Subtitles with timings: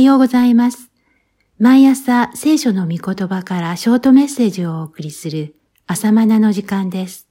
[0.00, 0.90] はようございます。
[1.58, 7.28] 毎朝聖書の御言葉からショートメッセージをお送りする朝マナの時間です。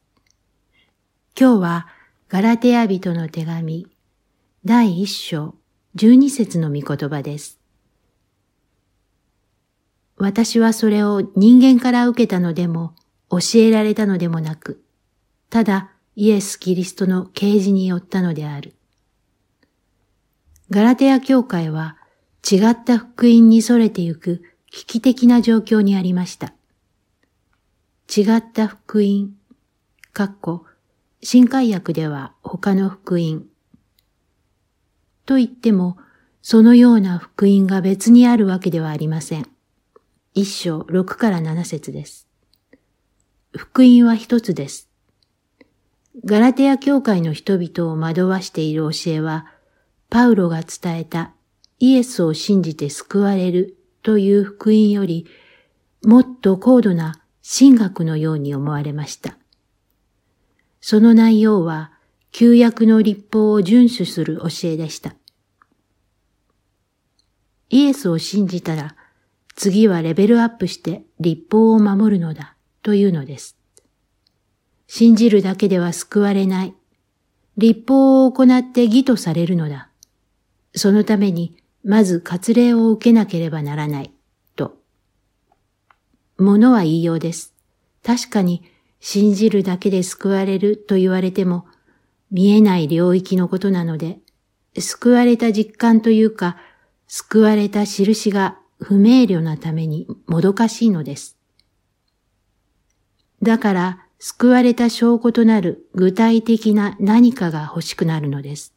[1.35, 1.87] 今日は
[2.27, 3.87] ガラテヤ人の手紙
[4.65, 5.55] 第一章
[5.95, 7.59] 十二節の御言葉です。
[10.17, 12.93] 私はそれを人間から受けたのでも
[13.31, 14.79] 教えられたのでもなく、
[15.49, 18.75] ただイエス・キリストの啓示によったのである。
[20.69, 21.95] ガラテヤ教会は
[22.49, 26.53] 違った福音に逸れてゆく危機的な状況にありました。
[28.15, 29.33] 違った福音、
[30.13, 30.65] かっこ、
[31.21, 33.45] 新海訳では他の福音。
[35.25, 35.97] と言っても、
[36.41, 39.47] そのような福音が別にあるわけではありません。
[40.33, 42.27] 一章六から七節です。
[43.55, 44.89] 福音は一つです。
[46.25, 49.47] ガラテヤ教会の人々を惑わしている教えは、
[50.09, 51.33] パウロが伝えた
[51.79, 55.25] イエスを信じて救われるという福音より、
[56.03, 59.37] もっと高度な神学のように思われました。
[60.81, 61.91] その内容は、
[62.31, 65.15] 旧約の立法を遵守する教えでした。
[67.69, 68.95] イエスを信じたら、
[69.55, 73.57] 次はレベルアップして立法を守るのだというのです。
[74.87, 76.73] 信じるだけでは救われない。
[77.57, 79.89] 立法を行って義とされるのだ。
[80.75, 84.11] そのために、まず割礼を受けなければならない、
[84.55, 84.77] と。
[86.37, 87.53] ものは言いようです。
[88.03, 88.63] 確かに、
[88.99, 91.65] 信じるだけで救われると言われても、
[92.31, 94.19] 見えない領域のことなので、
[94.77, 96.57] 救われた実感というか、
[97.07, 101.37] 救われた印が不明瞭なためにもどかしいのです。
[103.41, 108.73] だから、救われた証拠となる具体的な何かが欲しくなるのです。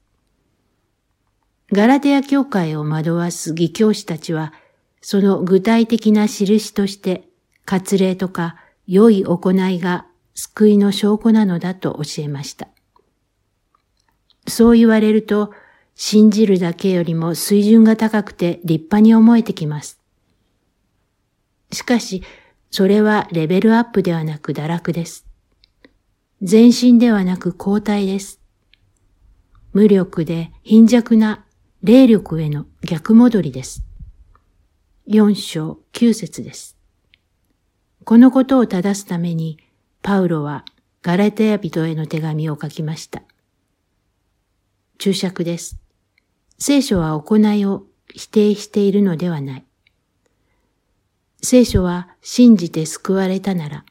[1.73, 4.53] ガラテヤ教会を惑わす義教師たちは、
[5.01, 7.27] その具体的な印として、
[7.64, 8.56] 割礼とか
[8.87, 12.69] 良い行いが救いの証拠なのだと教えました。
[14.47, 15.55] そう言われると、
[15.95, 19.98] 信じるだけよりも水準が高くて立派に思えてきます。
[21.70, 22.23] しかし、
[22.70, 25.27] それはレベルアップではなく堕落です。
[26.41, 28.41] 前進ではなく後退です。
[29.73, 31.47] 無力で貧弱な
[31.85, 33.83] 霊力への逆戻りです。
[35.05, 36.77] 四章九節です。
[38.05, 39.59] このことを正すために、
[40.01, 40.65] パウロは
[41.03, 43.25] ガラテヤ人への手紙を書きました。
[44.98, 45.81] 注釈です。
[46.57, 47.85] 聖書は行いを
[48.15, 49.65] 否定しているのではない。
[51.42, 53.85] 聖書は信じて救われたなら、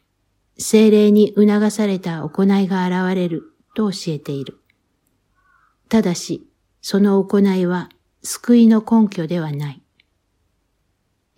[0.57, 4.61] 精霊に促された行いが現れると教えている。
[5.89, 6.47] ただし、
[6.81, 7.89] その行いは
[8.23, 9.81] 救いの根拠ではない。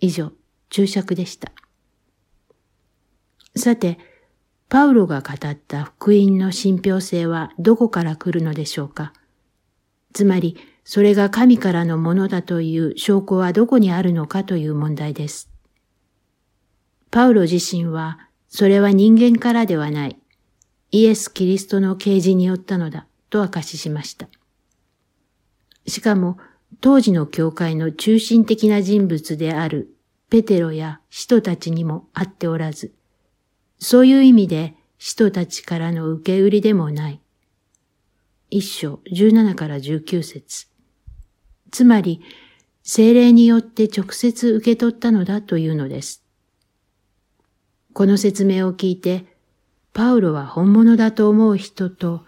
[0.00, 0.32] 以上、
[0.70, 1.52] 注釈でした。
[3.56, 3.98] さて、
[4.68, 9.12] パウロが語った福音の信憑性はどこから来るのでしょうか
[10.12, 15.50] つまり、それが神からのものだという証拠はどこにあるのかという問題です。
[17.10, 18.18] パウロ自身は、
[18.48, 20.18] それは人間からではない、
[20.90, 24.28] イエス・キリストの啓示によったのだ、と明かししました。
[25.94, 26.38] しかも、
[26.80, 29.96] 当時の教会の中心的な人物である
[30.28, 32.92] ペテロや使徒たちにもあっておらず、
[33.78, 37.20] そういう意味で使徒たちからの受け売りでもない。
[38.50, 40.66] 一章17から19節
[41.70, 42.20] つまり、
[42.82, 46.24] 精霊によって直接受け取ったのだというのです。
[47.92, 49.26] この説明を聞いて、
[49.92, 52.24] パウロは本物だと思う人と、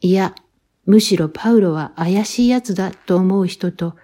[0.00, 0.36] いや、
[0.86, 3.96] むしろパウロは怪しい奴だと思う人と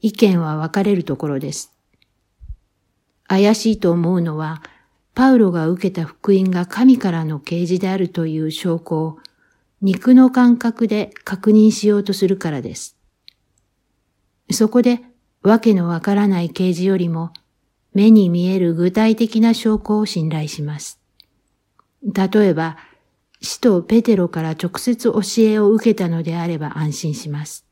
[0.00, 1.72] 意見は分かれるところです。
[3.28, 4.62] 怪しいと思うのは、
[5.14, 9.18] パウロが受けた福音が神からの啓示であるという証拠を
[9.80, 12.96] 肉の感覚で確認しようとするからです。
[14.50, 15.00] そこで、
[15.42, 17.32] わけのわからない啓示よりも、
[17.94, 21.00] 目に見える具体的な証拠を信頼します。
[22.02, 22.76] 例えば、
[23.42, 27.66] 使徒ペテロから直接教えを受けたのであれば安心します。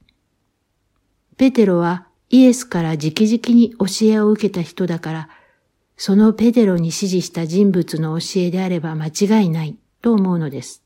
[1.37, 5.29] ペテロはイエスから直々に教えを受けた人だから、
[5.97, 10.83] そのペテロに指示した人物の教えであれば間違いないと思うのです。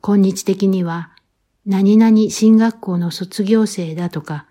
[0.00, 1.10] 今日的には、
[1.64, 4.46] 何々進学校の卒業生だとか、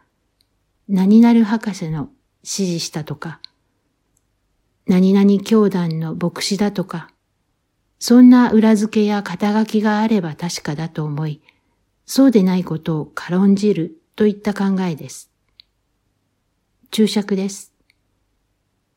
[0.88, 2.10] 何々博士の
[2.44, 3.40] 指示したとか、
[4.88, 7.10] 何々教団の牧師だとか、
[8.04, 11.40] そんな裏付けや肩書きがあれば確かだと思い、
[12.08, 15.30] そうでないことを軽んじるといった考えです。
[16.90, 17.76] 注釈です。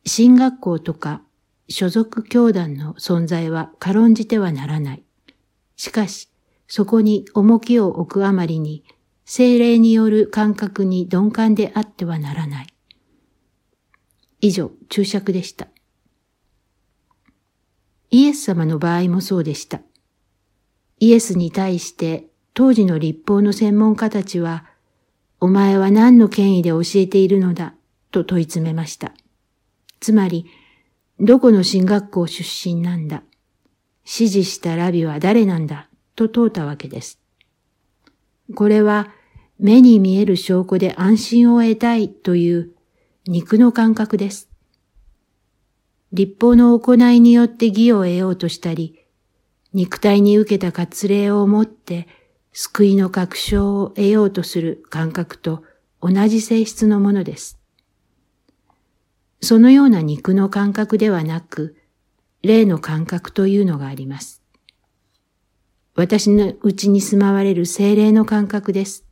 [0.07, 1.21] 進学校とか
[1.69, 5.03] 所属教団の存在は軽んじてはならない。
[5.75, 6.31] しかし、
[6.67, 8.83] そこに重きを置くあまりに、
[9.23, 12.67] 精霊による感覚に鈍感であってはならない。
[14.41, 15.67] 以上、注釈でした。
[18.11, 19.81] イエス様の場合もそうでした。
[20.99, 24.65] イエスに対して当時の立法の専門家たちは、
[25.41, 27.75] お前は何の権威で教えているのだ？
[28.11, 29.11] と問い詰めました。
[29.99, 30.45] つまり、
[31.19, 33.23] どこの進学校出身なんだ？
[34.05, 35.89] 指示したラビは誰なんだ？
[36.15, 37.19] と問うたわけです。
[38.53, 39.11] これは
[39.59, 42.71] 目に見える証拠で安心を得たいという
[43.27, 44.49] 肉の感覚です。
[46.13, 49.05] 立法の行いによって義を得ようとしたり、
[49.73, 52.07] 肉体に受けた割礼をもって
[52.53, 55.63] 救いの確証を得ようとする感覚と
[56.01, 57.59] 同じ性質のものです。
[59.41, 61.75] そのような肉の感覚ではなく、
[62.41, 64.41] 霊の感覚というのがあります。
[65.95, 69.05] 私のうちに住まわれる精霊の感覚です。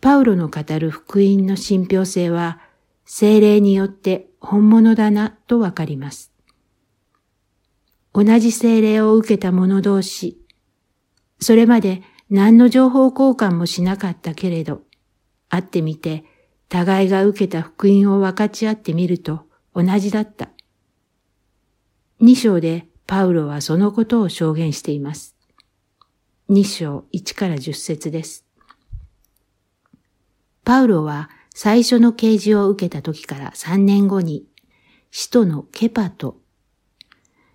[0.00, 2.60] パウロの語る福音の信憑性は、
[3.04, 6.32] 精霊によって本物だなとわかります。
[8.12, 10.38] 同じ精霊を受けた者同士、
[11.40, 14.82] それまで何の情報交換もしなかったけれど、
[15.48, 16.24] 会ってみて
[16.68, 20.50] 互いが受けた福音を分かち合ってみると同じだった。
[22.20, 25.36] 二章でパウロはそのことを証言しています。
[26.48, 28.44] 二章一から十節です。
[30.64, 34.46] パウロは最初の啓示を受けた時から三年後に、
[35.10, 36.40] 使徒のケパと、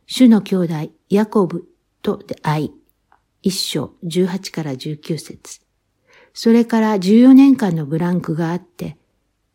[0.06, 0.74] 主の兄弟
[1.10, 1.68] ヤコブ
[2.02, 2.72] と出会い、
[3.42, 5.62] 一章十八から十九節
[6.34, 8.98] それから十四年間のブランクがあって、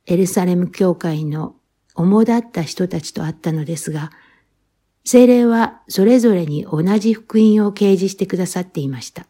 [0.07, 1.55] エルサレム教会の
[1.95, 4.11] 主だった人たちと会ったのですが、
[5.05, 9.27] 精霊はそれぞれに同じ福音を掲示してくださっていました。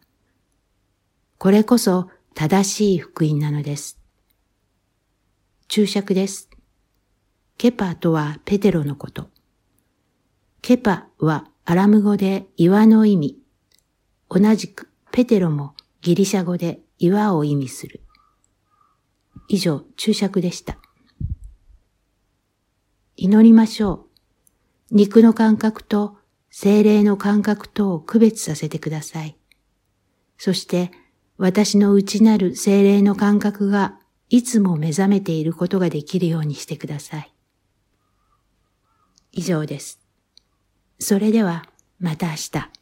[1.38, 4.01] これこそ正しい福音なのです。
[5.74, 6.50] 注釈です。
[7.56, 9.30] ケパとはペテロのこと。
[10.60, 13.38] ケパはアラム語で岩の意味。
[14.28, 18.02] 同じくペテロもギリシャ語で岩を意味する。
[19.48, 20.76] 以上、注釈でした。
[23.16, 24.08] 祈りましょ
[24.90, 24.94] う。
[24.94, 26.18] 肉の感覚と
[26.50, 29.38] 精霊の感覚とを区別させてください。
[30.36, 30.90] そして、
[31.38, 34.01] 私の内なる精霊の感覚が
[34.32, 37.30] いつも目覚めていることができるようにしてください。
[39.30, 40.00] 以上です。
[40.98, 41.66] それでは、
[42.00, 42.81] また明日。